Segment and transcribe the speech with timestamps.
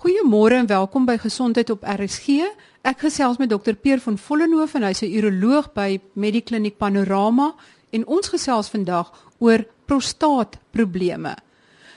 [0.00, 2.46] Goeiemôre en welkom by Gesondheid op RSG.
[2.88, 7.52] Ek gesels met dokter Peer van Vollenhoven, hy's 'n uroloog by Medikliniek Panorama
[7.92, 11.36] en ons gesels vandag oor prostaatprobleme.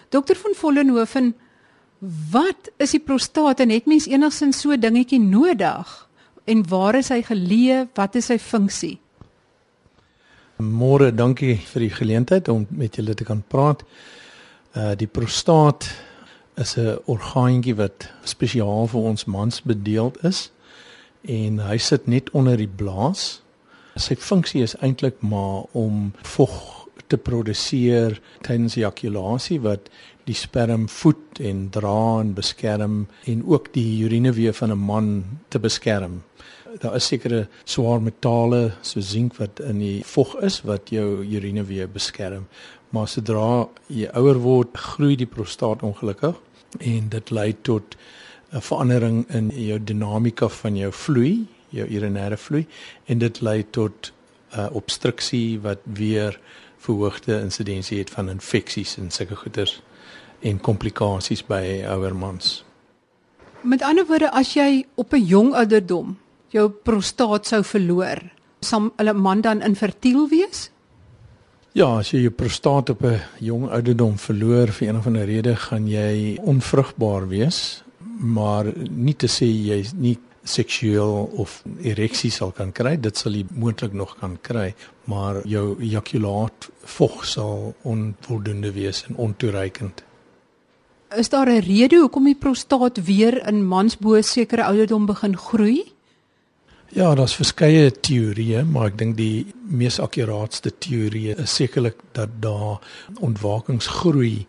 [0.09, 1.33] Dokter van Vollenhoven,
[2.31, 6.09] wat is die prostaat en het mens enigsins so dingetjie nodig?
[6.43, 7.87] En waar is hy geleë?
[7.93, 8.99] Wat is sy funksie?
[10.57, 13.83] Môre, dankie vir die geleentheid om met julle te kan praat.
[14.75, 15.87] Uh die prostaat
[16.55, 20.51] is 'n orgaantjie wat spesiaal vir ons mans bedeeld is
[21.21, 23.41] en hy sit net onder die blaas.
[23.95, 29.89] Sy funksie is eintlik maar om vog te produseer tydens ejakulasie wat
[30.27, 35.59] die sperm voed en dra en beskerm en ook die urineweë van 'n man te
[35.59, 36.23] beskerm.
[36.79, 41.87] Daar is sekere swaar metale so sink wat in die vog is wat jou urineweë
[41.87, 42.47] beskerm
[42.93, 46.37] maar sodra jy ouer word, groei die prostaat ongelukkig
[46.79, 47.95] en dit lei tot
[48.53, 52.67] 'n verandering in jou dinamika van jou vloei, jou urinêre vloei
[53.05, 54.13] en dit lei tot
[54.53, 56.39] 'n uh, obstruksie wat weer
[56.77, 59.81] verhoogde insidensie het van infeksies en sulke goeters
[60.39, 62.63] en komplikasies by ouer mans.
[63.61, 66.17] Met ander woorde, as jy op 'n jong ouderdom
[66.49, 68.19] jou prostaat sou verloor,
[68.59, 70.72] sal 'n man dan infertiel wees?
[71.73, 75.55] Ja, as jy jou prostaat op 'n jong ouderdom verloor vir een of ander rede,
[75.55, 77.83] gaan jy onvrugbaar wees,
[78.19, 83.45] maar nie te sê jy nie seksueel of ereksie sal kan kry, dit sal jy
[83.49, 90.03] moontlik nog kan kry, maar jou ejakulaat vog sal onvoldoende wees en ontoereikend.
[91.17, 95.92] Is daar 'n rede hoekom die prostaat weer in mans bo sekere ouderdom begin groei?
[96.93, 102.83] Ja, daar's verskeie teorieë, maar ek dink die mees akkuraatste teorie is sekerlik dat daar
[103.17, 104.43] ontwakingsgroei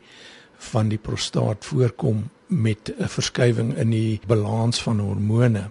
[0.66, 5.70] van die prostaat voorkom met 'n verskywing in die balans van hormone.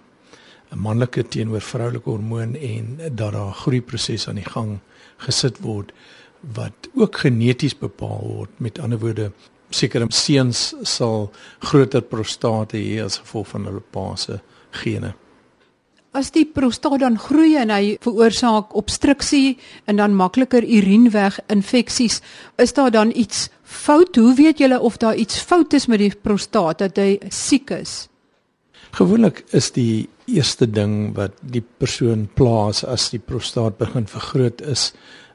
[0.72, 4.80] 'n Manlike teenoor vroulike hormoon en dat daar groeiproses aan die gang
[5.18, 5.94] gesit word
[6.42, 8.50] wat ook geneties bepaal word.
[8.60, 9.32] Met ander woorde,
[9.70, 14.40] sekere seuns sal groter prostate hê as gevolg van hulle pa se
[14.72, 15.14] gene.
[16.14, 19.56] As die prostaat dan groei en hy veroorsaak obstruksie
[19.90, 22.20] en dan makliker urienweg infeksies,
[22.62, 24.16] is daar dan iets fout?
[24.22, 27.96] Hoe weet julle of daar iets fout is met die prostaat dat hy siek is?
[28.94, 34.92] Gewoonlik is die eerste ding wat die persoon plaas as die prostaat begin vergroot is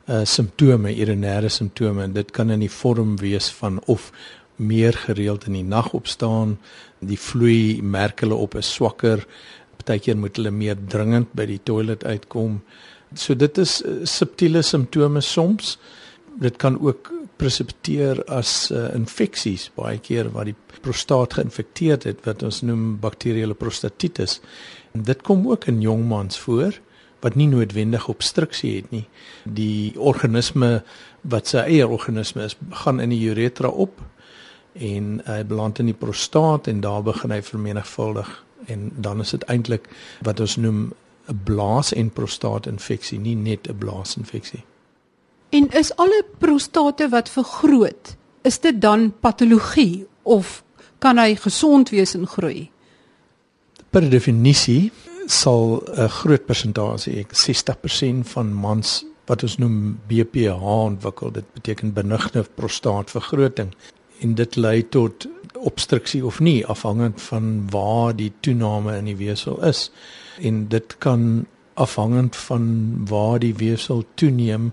[0.09, 4.13] uh simptome, urinêre simptome en dit kan in die vorm wees van of
[4.57, 6.57] meer gereeld in die nag opstaan,
[6.99, 9.27] die vloei merk hulle op is swakker,
[9.89, 12.61] partykeer moet hulle meer dringend by die toilet uitkom.
[13.17, 15.79] So dit is uh, subtiele simptome soms.
[16.39, 22.43] Dit kan ook presepteer as uh, infeksies baie keer waar die prostaat geïnfekteer het wat
[22.43, 24.41] ons noem bakterieële prostatitis.
[24.95, 26.77] En dit kom ook in jong mans voor
[27.23, 29.07] wat nie noodwendig obstruksie het nie.
[29.43, 30.83] Die organisme
[31.27, 33.99] wat sy eie organisme is, gaan in die uretra op
[34.79, 38.31] en hy beland in die prostaat en daar begin hy vermenigvuldig
[38.67, 39.89] en dan is dit eintlik
[40.23, 40.93] wat ons noem
[41.29, 44.65] 'n blaas en prostaatinfeksie, nie net 'n blaasinfeksie.
[45.49, 50.65] En is alle prostate wat vergroot, is dit dan patologie of
[50.99, 52.71] kan hy gesond wees en groei?
[53.91, 54.93] Per definisie
[55.27, 61.33] sal 'n groot persentasie, 60% van mans wat ons noem BPH ontwikkel.
[61.33, 63.75] Dit beteken benigne prostaatvergroting
[64.21, 65.27] en dit lei tot
[65.59, 69.91] obstruksie of nie afhangend van waar die toename in die weefsel is.
[70.41, 74.73] En dit kan afhangend van waar die weefsel toeneem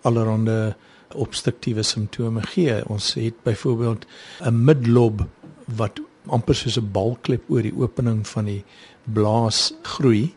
[0.00, 0.76] allerhande
[1.14, 2.88] obstruktiewe simptome gee.
[2.88, 4.06] Ons het byvoorbeeld
[4.40, 5.26] 'n midlob
[5.64, 8.64] wat amper soos 'n balklep oor die opening van die
[9.04, 10.34] blaas groei.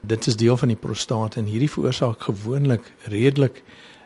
[0.00, 3.62] Dit is deel van die prostaat en hierdie veroorsaak gewoonlik redelik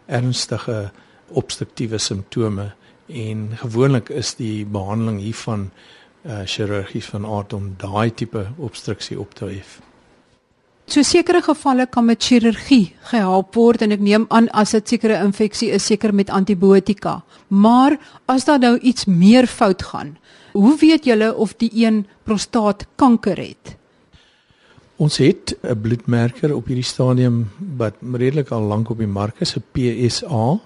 [0.06, 0.90] ernstige
[1.28, 2.72] obstruktiewe simptome
[3.06, 5.70] en gewoonlik is die behandeling hiervan
[6.22, 9.80] uh, chirurgies van aard om daai tipe obstruksie op te hef.
[10.86, 15.20] So sekere gevalle kan met chirurgie gehelp word en ek neem aan as dit sekere
[15.24, 17.22] infeksie is seker met antibiotika.
[17.48, 17.96] Maar
[18.26, 20.16] as daar nou iets meer fout gaan,
[20.52, 23.76] hoe weet julle of die een prostaatkanker het?
[24.96, 29.56] Ons het 'n bloedmerker op hierdie stadium wat redelik al lank op die mark is,
[29.56, 30.60] 'n PSA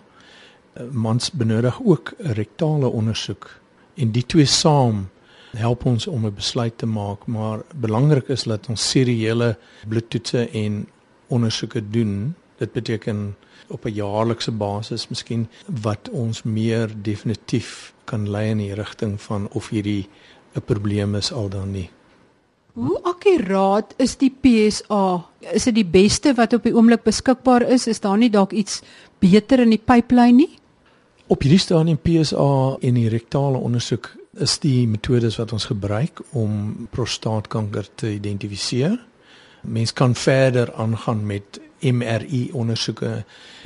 [0.91, 3.61] mans benodig ook 'n rektale ondersoek
[3.95, 5.09] en die twee saam
[5.57, 9.57] help ons om 'n besluit te maak maar belangrik is dat ons seriële
[9.89, 10.89] bloedtoetse en
[11.27, 13.37] ondersoeke doen dit beteken
[13.69, 15.49] op 'n jaarlikse basis miskien
[15.83, 20.09] wat ons meer definitief kan lei in die rigting van of hierdie
[20.55, 21.91] 'n probleem is al dan nie.
[22.73, 25.25] Hoe akkuraat is die PSA?
[25.53, 27.87] Is dit die beste wat op die oomblik beskikbaar is?
[27.87, 28.83] Is daar nie dalk iets
[29.19, 30.59] beter in die pipeline nie?
[31.27, 36.87] Op hierdie stadium PSA en die rektale ondersoek is die metodes wat ons gebruik om
[36.95, 38.95] prostaatkanker te identifiseer.
[39.67, 43.11] Mens kan verder aangaan met MRI ondersoeke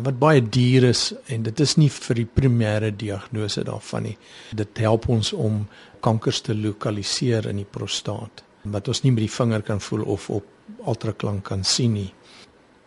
[0.00, 4.16] wat baie duur is en dit is nie vir die primêre diagnose daarvan nie.
[4.56, 5.66] Dit help ons om
[6.00, 8.40] kankers te lokaliseer in die prostaat
[8.72, 12.08] wat ons nie met die vinger kan voel of op ultraklank kan sien nie.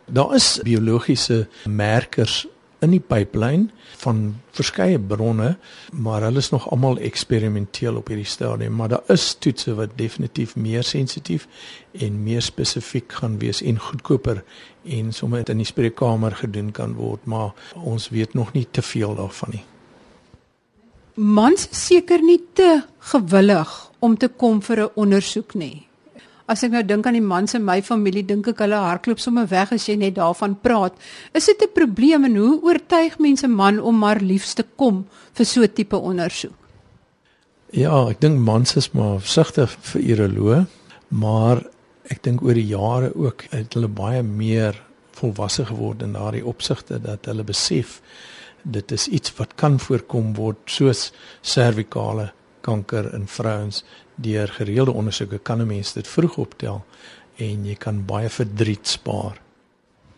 [0.10, 2.42] Daar is biologiese merkers
[2.84, 3.70] in die pipeline
[4.04, 5.56] van verskeie bronne,
[5.92, 10.56] maar hulle is nog almal eksperimenteel op hierdie stadium, maar daar is toetse wat definitief
[10.56, 11.48] meer sensitief
[11.92, 14.44] en meer spesifiek gaan wees en goedkoper
[14.84, 19.16] en sommer in die spreekkamer gedoen kan word, maar ons weet nog nie te veel
[19.16, 19.64] daarvan nie.
[21.14, 22.82] Mans seker nie te
[23.14, 23.72] gewillig
[24.02, 25.88] om te kom vir 'n ondersoek nie.
[26.48, 29.48] As ek nou dink aan die mans in my familie, dink ek hulle hardloop sommer
[29.48, 30.94] weg as jy net daarvan praat.
[31.34, 35.46] Is dit 'n probleem en hoe oortuig mense man om maar liefs te kom vir
[35.46, 36.54] so 'n tipe ondersoek?
[37.72, 40.66] Ja, ek dink mans is maar versigtig vir uroloog,
[41.10, 41.64] maar
[42.10, 44.76] ek dink oor die jare ook het hulle baie meer
[45.12, 48.02] volwasse geword in daardie opsigte dat hulle besef
[48.64, 51.12] dit is iets wat kan voorkom word soos
[51.42, 52.32] servikale
[52.62, 53.84] kanker in vrouens
[54.16, 56.84] deur gereelde ondersoeke kan 'n mens dit vroeg optel
[57.36, 59.42] en jy kan baie verdriet spaar.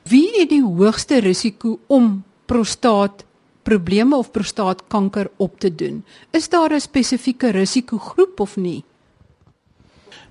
[0.03, 3.25] Wie het die hoogste risiko om prostaat
[3.63, 6.03] probleme of prostaatkanker op te doen?
[6.31, 8.83] Is daar 'n spesifieke risikogroep of nie?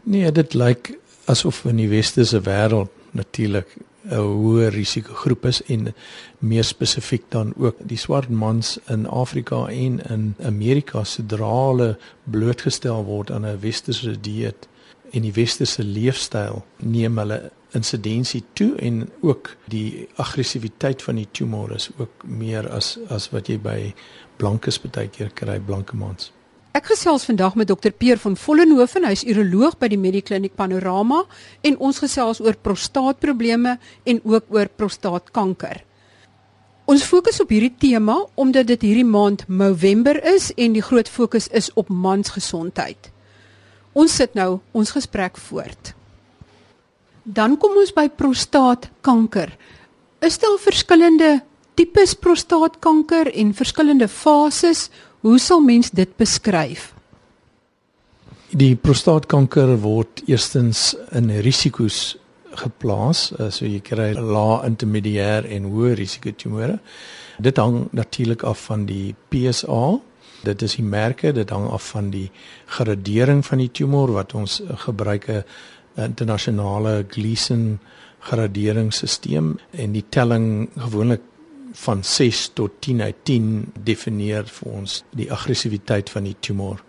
[0.03, 5.95] Nee, dit lyk asof in die westerse wêreld natuurlik 'n hoë risikogroep is en
[6.39, 13.05] meer spesifiek dan ook die swart mans in Afrika en in Amerika sodra hulle blootgestel
[13.05, 14.69] word aan 'n westerse dieet
[15.13, 21.75] en die westerse leefstyl neem hulle insidensie toe en ook die aggressiwiteit van die tumor
[21.75, 23.95] is ook meer as as wat jy by
[24.37, 26.33] blankes baie keer kry blanke mans.
[26.75, 31.21] Ek gesels vandag met dokter Peer van Vollenhoven, hy's uroloog by die Medikliniek Panorama
[31.63, 33.77] en ons gesels oor prostaatprobleme
[34.11, 35.85] en ook oor prostaatkanker.
[36.91, 41.47] Ons fokus op hierdie tema omdat dit hierdie maand November is en die groot fokus
[41.55, 43.07] is op mansgesondheid.
[43.95, 45.95] Ons sit nou ons gesprek voort.
[47.23, 49.55] Dan kom ons by prostaatkanker.
[50.27, 51.37] Is daar verskillende
[51.79, 54.89] tipes prostaatkanker en verskillende fases?
[55.25, 56.91] Hoe sal mens dit beskryf?
[58.53, 62.19] Die prostaatkanker word eerstens in risiko's
[62.61, 66.77] geplaas, eh, so jy kry lae, intermediêr en hoë risiko tumore.
[67.41, 69.97] Dit hang natuurlik af van die PSA.
[70.45, 72.29] Dit is die merke, dit hang af van die
[72.77, 75.45] gradering van die tumor wat ons gebruik 'n
[75.97, 77.79] internasionale Gleason
[78.21, 81.21] graderingsstelsel en die telling gewoonlik
[81.75, 86.83] van 6 tot 10 uit 10 definieer vir ons die aggressiwiteit van die tumor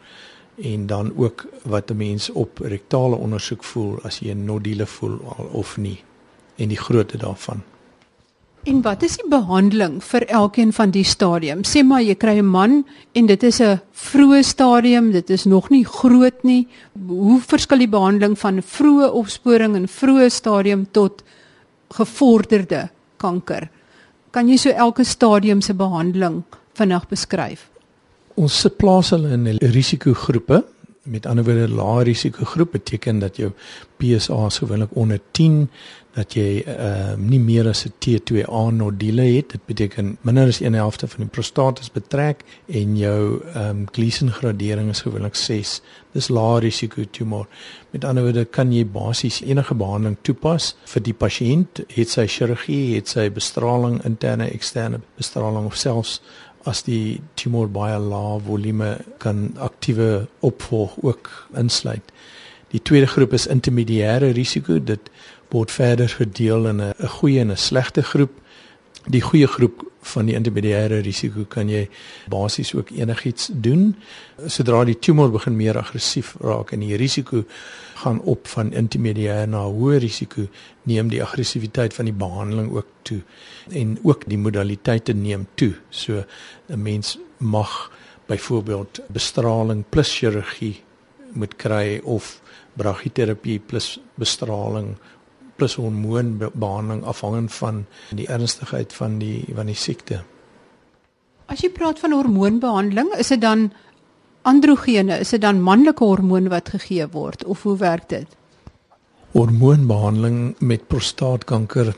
[0.55, 5.17] en dan ook wat 'n mens op rektale ondersoek voel as jy 'n nodule voel
[5.51, 6.03] of nie
[6.55, 7.63] en die grootte daarvan.
[8.65, 11.61] En wat is die behandeling vir elkeen van die stadium?
[11.69, 15.69] Sê maar jy kry 'n man en dit is 'n vroeë stadium, dit is nog
[15.69, 16.67] nie groot nie.
[17.07, 21.23] Hoe verskil die behandeling van vroeë opsporing en vroeë stadium tot
[21.89, 23.69] gevorderde kanker?
[24.35, 26.42] Kan jy so elke stadium se behandeling
[26.75, 27.69] vinnig beskryf?
[28.35, 30.59] Ons se plaas hulle in risikogroepe.
[31.07, 33.54] Met ander woorde, lae risikogroep beteken dat jou
[34.01, 35.69] PSA gewoonlik onder 10,
[36.18, 39.56] dat jy uh, nie meer as 'n T2A nodule het.
[39.56, 44.31] Dit beteken minder as 1/2 van die prostaat is betrek en jou ehm um, Gleason
[44.31, 45.81] gradering is gewoonlik 6.
[46.16, 47.48] Dis lae risiko tumor.
[47.92, 52.95] Met ander woorde, kan jy basies enige behandeling toepas vir die pasiënt, het sy chirurgie,
[52.95, 56.22] het sy bestraling, interne, eksterne bestraling of selfs
[56.66, 62.16] as die tumor baie lae volume kan aktiewe opvolg ook insluit.
[62.74, 64.80] Die tweede groep is intermediêre risiko.
[64.80, 65.12] Dit
[65.54, 68.31] word verder verdeel in 'n goeie en 'n slegte groep.
[69.06, 69.83] Die goeie groep
[70.14, 71.83] van die intermediêre risiko kan jy
[72.31, 73.92] basies ook enigiets doen.
[74.50, 77.44] Sodra die tumor begin meer aggressief raak en die risiko
[78.02, 80.47] gaan op van intermediêr na hoë risiko,
[80.90, 83.21] neem die aggressiwiteit van die behandeling ook toe
[83.74, 85.74] en ook die modaliteite neem toe.
[85.90, 86.24] So
[86.69, 87.92] 'n mens mag
[88.26, 90.81] byvoorbeeld bestraling plus chirurgie
[91.33, 92.42] moet kry of
[92.74, 94.95] brachyterapie plus bestraling
[95.56, 100.21] plus hormoonbehandeling afhangend van die ernstigheid van die van die siekte.
[101.45, 103.69] As jy praat van hormoonbehandeling, is dit dan
[104.42, 108.28] androgene, is dit dan manlike hormoon wat gegee word of hoe werk dit?
[109.35, 111.94] Hormoonbehandeling met prostaatkanker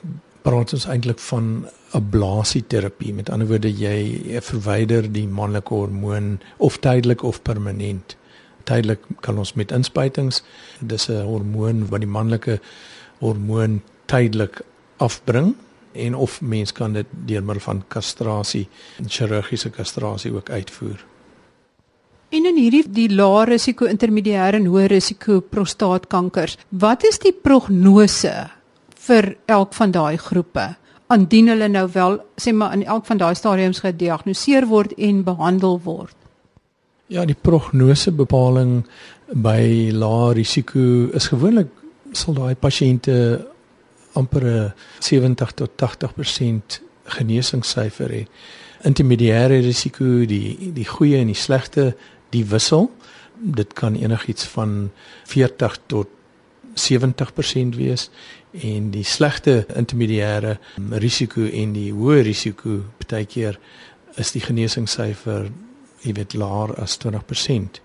[0.47, 3.13] praat ons eintlik van ablasieterapie.
[3.13, 8.15] Met ander woorde, jy verwyder die manlike hormoon of tydelik of permanent.
[8.67, 10.41] Tydelik kan ons met inspuitings,
[10.79, 12.59] dis 'n hormoon wat die manlike
[13.19, 14.61] hormoon tydelik
[15.03, 15.55] afbring
[15.97, 18.67] en of mens kan dit deur middel van kastrasie,
[19.07, 21.05] chirurgiese kastrasie ook uitvoer.
[22.29, 28.33] En in hierdie die lae risiko, intermediêre en hoë risiko prostaatkankers, wat is die prognose
[29.07, 30.67] vir elk van daai groepe?
[31.07, 35.79] Andien hulle nou wel sê maar in elk van daai stadiums gediagnoseer word en behandel
[35.85, 36.15] word.
[37.07, 38.81] Ja, die prognose bepaling
[39.31, 41.71] by lae risiko is gewoonlik
[42.17, 43.15] sal daai pasiënte
[44.17, 44.47] amper
[44.99, 46.79] 70 tot 80%
[47.17, 48.23] genesingssyfer hê.
[48.87, 51.91] Intermediêre risiko, die die goeie en die slegte,
[52.33, 52.89] die wissel.
[53.37, 54.89] Dit kan enigiets van
[55.29, 56.13] 40 tot
[56.77, 58.09] 70% wees
[58.51, 60.57] en die slegte intermediêre
[61.01, 63.57] risiko en die hoë risiko baie keer
[64.21, 65.49] is die genesingssyfer
[66.05, 67.81] jy weet laer as 20%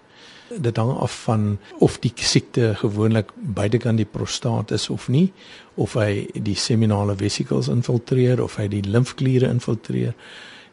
[0.60, 5.32] dit hang af van of die siekte gewoonlik buitekant die prostaat is of nie
[5.74, 10.14] of hy die seminale vesicles infiltreer of hy die limfkliere infiltreer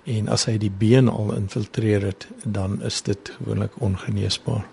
[0.10, 4.66] en as hy die been al infiltreer het dan is dit gewoonlik ongeneesbaar.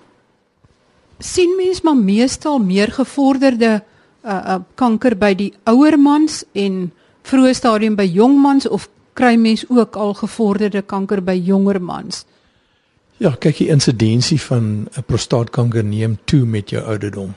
[1.18, 6.90] Sien mens maar meestal meer gevorderde uh, uh, kanker by die ouer mans en
[7.26, 12.24] vroeë stadium by jong mans of kry mens ook al gevorderde kanker by jonger mans
[13.16, 17.34] Ja, kyk die insidensie van 'n prostaatkanker neem toe met jou ouderdom.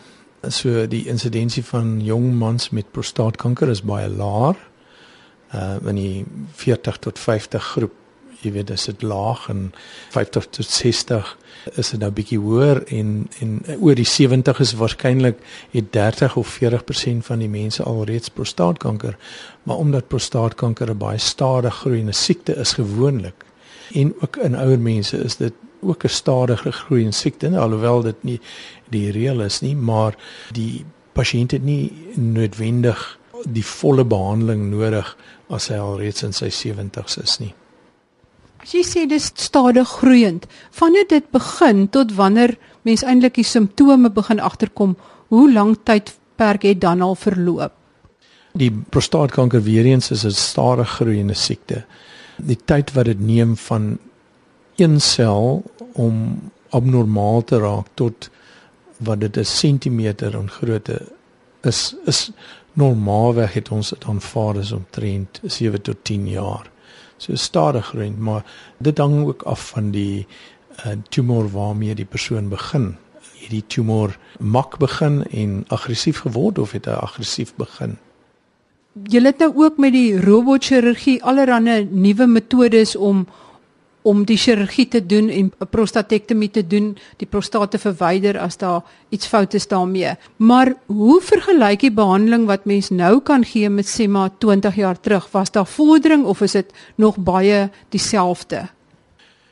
[0.48, 4.58] So die insidensie van jong mans met prostaatkanker is baie laag.
[5.54, 7.92] Uh in die 40 tot 50 groep,
[8.42, 9.72] jy weet, is dit laag en
[10.10, 11.38] 50 tot 60
[11.76, 15.38] is dit nou bietjie hoër en en oor die 70 is waarskynlik
[15.72, 19.18] het 30 of 40% van die mense alreeds prostaatkanker.
[19.64, 23.46] Maar omdat prostaatkanker 'n baie stadig groeiende siekte is gewoonlik
[23.94, 28.24] en ook in ouer mense is dit ook 'n stadige groei in siekte, alhoewel dit
[28.24, 28.40] nie
[28.90, 30.16] die reël is nie, maar
[30.52, 35.18] die pasiënt het nie noodwendig die volle behandeling nodig
[35.50, 37.54] as hy al reeds in sy 70's is nie.
[38.60, 44.12] As jy sê dis stadig groeiend, vanaf dit begin tot wanneer mens eintlik die simptome
[44.12, 44.98] begin agterkom,
[45.32, 47.72] hoe lank tydperk het dan al verloop?
[48.60, 51.86] Die prostaatkanker weer eens is 'n stadig groeiende siekte.
[52.38, 54.00] Die tyd wat dit neem van
[54.80, 58.30] een sel om abnormaal te raak tot
[58.98, 61.02] wat dit 'n sentimeter in grootte
[61.62, 62.32] is is
[62.74, 66.72] normaalweg het ons dit aanvaar as omtrent 7 tot 10 jaar.
[67.18, 68.46] So stadig groei, maar
[68.78, 70.28] dit hang ook af van die
[70.86, 72.96] uh, tumor waarmee die persoon begin.
[73.40, 77.98] Het die tumor mak begin en aggressief geword of het hy aggressief begin?
[79.10, 83.28] Jy het nou ook met die robotchirurgie allerlei nuwe metodes om
[84.02, 88.58] om die chirurgie te doen en 'n prostatektomie te doen, die prostaat te verwyder as
[88.58, 90.16] daar iets fout is daarmee.
[90.38, 95.00] Maar hoe vergelyk jy behandeling wat mens nou kan gee met sê maar 20 jaar
[95.00, 95.32] terug?
[95.32, 98.70] Was daar vordering of is dit nog baie dieselfde?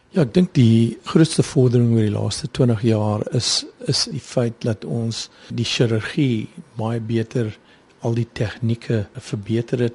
[0.10, 4.62] Ja, ek dink die grootste vordering oor die laaste 20 jaar is is die feit
[4.63, 7.58] dat ons die chirurgie baie beter
[8.01, 9.94] al die tegnieke verbeter het.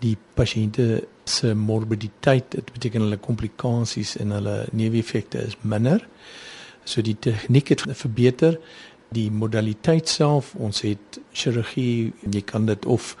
[0.00, 6.04] Die pasiënte se morbiditeit, dit beteken hulle komplikasies en hulle neeweffekte is minder.
[6.86, 8.60] So die tegniek het verbeter,
[9.14, 13.14] die modaliteit self, ons het chirurgie, jy kan dit of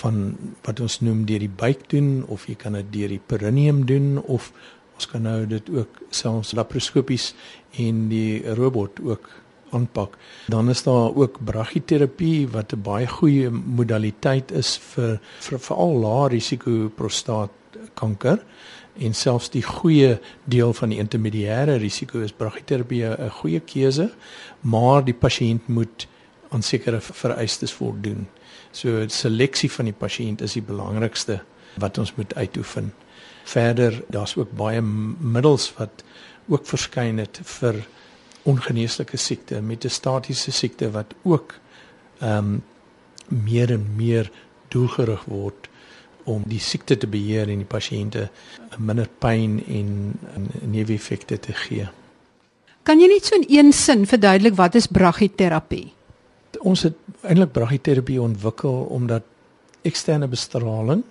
[0.00, 0.36] van
[0.66, 4.16] wat ons noem deur die buik doen of jy kan dit deur die perineum doen
[4.18, 4.50] of
[4.96, 7.34] ons kan nou dit ook selfs laparoskopies
[7.82, 9.28] en die robot ook
[9.70, 10.16] aanpak.
[10.46, 16.90] Dan is daar ook brachyterapie wat 'n baie goeie modaliteit is vir veral lae risiko
[16.94, 18.38] prostaatkanker
[18.98, 24.10] en selfs die goeie deel van die intermediêre risiko is brachyterapie 'n goeie keuse,
[24.60, 26.06] maar die pasiënt moet
[26.50, 28.28] aan sekere vereistes voldoen.
[28.70, 31.40] So seleksie van die pasiënt is die belangrikste
[31.76, 32.92] wat ons moet uitoefen.
[33.44, 34.82] Verder, daar's ook baie
[35.20, 36.04] middels wat
[36.48, 37.86] ook verskyn het vir
[38.46, 41.54] ongeneeslike siekte, metastatiese siekte wat ook
[42.20, 42.62] ehm um,
[43.26, 44.28] meer en meer
[44.70, 45.66] doelgerig word
[46.30, 48.28] om die siekte te beheer en die pasiënte
[48.78, 49.88] minder pyn en,
[50.34, 51.88] en neeweffekte te gee.
[52.86, 55.88] Kan jy net so in een sin verduidelik wat is brachyterapie?
[56.62, 59.26] Ons het eintlik brachyterapie ontwikkel omdat
[59.86, 61.02] eksterne bestraling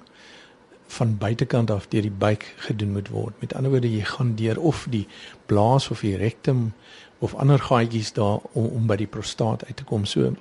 [0.88, 3.34] van buitekant af deur die buik gedoen moet word.
[3.42, 5.08] Met ander woorde, jy gaan deur of die
[5.46, 6.74] blaas of die rektum
[7.20, 10.06] of ander gaatjies daar om, om by die prostaat uit te kom.
[10.06, 10.34] So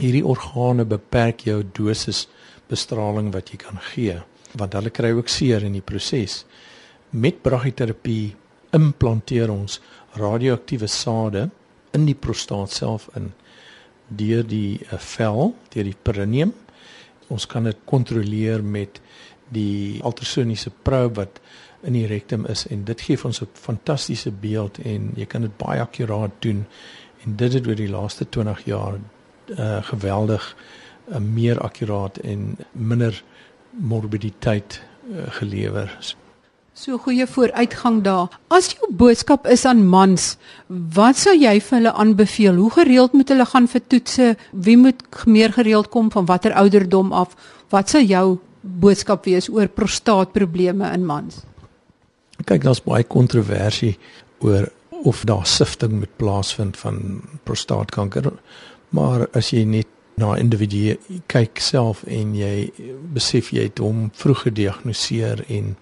[0.00, 2.26] hierdie organe beperk jou dosis
[2.72, 4.16] bestraling wat jy kan gee,
[4.56, 6.42] want hulle kry ook seer in die proses.
[7.12, 8.34] Met brachyterapie
[8.72, 9.80] implanteer ons
[10.16, 11.50] radioaktiewe sade
[11.92, 13.32] in die prostaat self in
[14.08, 16.52] deur die uh, vel, deur die perineum.
[17.32, 19.00] Ons kan dit kontroleer met
[19.52, 21.40] die ultrasoniese probe wat
[21.82, 25.56] in die rektum is en dit gee ons 'n fantastiese beeld en jy kan dit
[25.56, 26.66] baie akkuraat doen
[27.24, 28.98] en dit het oor die laaste 20 jaar
[29.58, 30.56] uh, geweldig
[31.08, 33.22] uh, meer akkuraat en minder
[33.70, 36.16] morbiditeit uh, gelewer.
[36.72, 38.30] So goeie vooruitgang daar.
[38.48, 40.36] As jou boodskap is aan mans,
[40.68, 42.56] wat sou jy vir hulle aanbeveel?
[42.56, 44.36] Hoe gereeld moet hulle gaan vir toetse?
[44.52, 47.36] Wie moet meer gereeld kom van watter ouderdom af?
[47.68, 51.42] Wat sou jou boodskap wees oor prostaatprobleme in mans?
[52.46, 53.96] Kyk, daar's baie kontroversie
[54.42, 54.70] oor
[55.02, 58.30] of daar sifting moet plaasvind van prostaatkanker.
[58.94, 59.90] Maar as jy net
[60.20, 60.98] na individue
[61.32, 62.70] kyk self en jy
[63.14, 65.74] besef jy het hom vroeg gediagnoseer en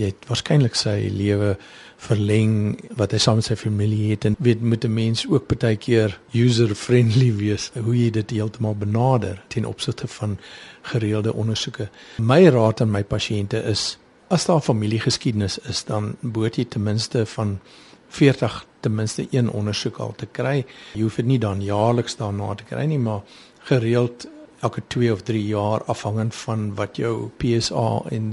[0.00, 1.56] jy het waarskynlik sy lewe
[2.02, 2.54] verleng
[2.98, 6.18] wat hy saam met sy familie het en weet moet 'n mens ook baie keer
[6.32, 10.38] user friendly wees hoe jy dit heeltemal benader ten opsigte van
[10.82, 11.88] gereelde ondersoeke.
[12.18, 17.26] My raad aan my pasiënte is as daar familiegeskiedenis is dan moet jy ten minste
[17.26, 17.60] van
[18.08, 20.64] 40 ten minste een ondersoek al te kry.
[20.94, 23.22] Jy hoef dit nie dan jaarliks daarna te kry nie, maar
[23.68, 24.26] gereeld
[24.60, 28.32] elke 2 of 3 jaar afhangend van wat jou PSA en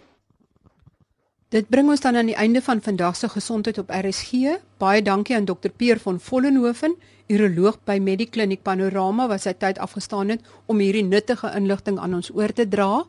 [1.50, 4.60] Dit bring ons dan aan die einde van vandag se gesondheid op RSG.
[4.78, 5.72] Baie dankie aan Dr.
[5.76, 6.94] Peer van Vollenhoven,
[7.26, 12.30] uroloog by Medikliniek Panorama wat sy tyd afgestaan het om hierdie nuttige inligting aan ons
[12.38, 13.02] oor te dra.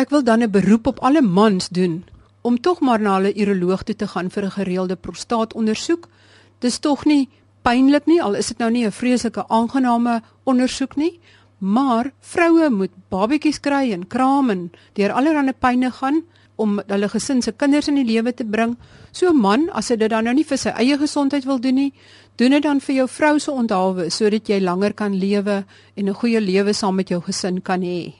[0.00, 2.04] Ek wil dan 'n beroep op alle mans doen
[2.40, 6.08] om tog maar na hulle uroloog toe te gaan vir 'n gereelde prostaatondersoek.
[6.60, 7.28] Dis tog nie
[7.62, 11.20] pynlik nie, al is dit nou nie 'n vreeslike aangename ondersoek nie,
[11.58, 16.22] maar vroue moet babetjies kry en kraam en deur allerlei pynne gaan
[16.56, 18.76] om hulle gesin se kinders in die lewe te bring.
[19.12, 21.74] So 'n man, as hy dit dan nou nie vir sy eie gesondheid wil doen
[21.74, 21.92] nie,
[22.36, 25.64] doen dit dan vir jou vrou se onthaalwe sodat jy langer kan lewe
[25.96, 28.14] en 'n goeie lewe saam met jou gesin kan hê.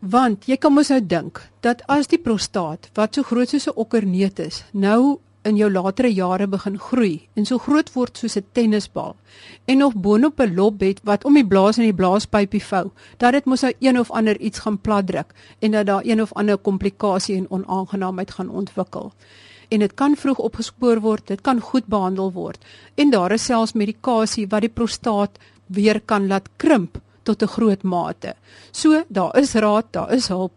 [0.00, 3.76] Want jy kan mos nou dink dat as die prostaat wat so groot soos 'n
[3.76, 5.18] okkerneut is, nou
[5.48, 9.16] in jou latere jare begin groei en so groot word soos 'n tennisbal
[9.66, 13.44] en nog boonop 'n lopbed wat om die blaas en die blaaspypie vou, dat dit
[13.44, 17.36] mos nou een of ander iets gaan platdruk en dat daar een of ander komplikasie
[17.36, 19.12] en onaangenaamheid gaan ontwikkel.
[19.68, 23.72] En dit kan vroeg opgespoor word, dit kan goed behandel word en daar is selfs
[23.72, 28.34] medikasie wat die prostaat weer kan laat krimp tot 'n groot mate.
[28.70, 30.52] So, daar is raad, daar is hulp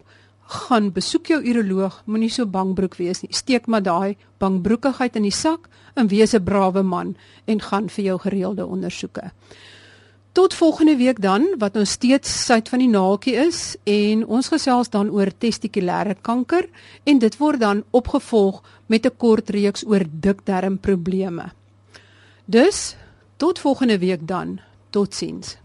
[0.51, 3.31] gaan besoek jou uroloog, moenie so bangbroek wees nie.
[3.35, 8.05] Steek maar daai bangbroekigheid in die sak en wees 'n brawe man en gaan vir
[8.05, 9.31] jou gereelde ondersoeke.
[10.31, 14.89] Tot volgende week dan wat ons steeds suid van die naaltjie is en ons gesels
[14.89, 16.69] dan oor testikulêre kanker
[17.03, 21.51] en dit word dan opgevolg met 'n kort reeks oor dikdarmprobleme.
[22.45, 22.95] Dus
[23.37, 24.59] tot volgende week dan.
[24.89, 25.60] Totsiens.